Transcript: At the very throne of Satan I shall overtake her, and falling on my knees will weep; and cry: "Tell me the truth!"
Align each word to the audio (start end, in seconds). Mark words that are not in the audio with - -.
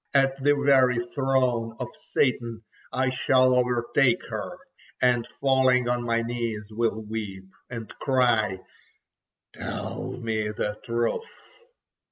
At 0.15 0.43
the 0.43 0.55
very 0.55 0.97
throne 1.13 1.75
of 1.79 1.87
Satan 2.11 2.63
I 2.91 3.11
shall 3.11 3.53
overtake 3.53 4.27
her, 4.29 4.57
and 4.99 5.27
falling 5.39 5.87
on 5.87 6.01
my 6.05 6.23
knees 6.23 6.69
will 6.71 7.03
weep; 7.03 7.51
and 7.69 7.87
cry: 7.99 8.57
"Tell 9.53 10.13
me 10.13 10.47
the 10.49 10.79
truth!" 10.83 11.29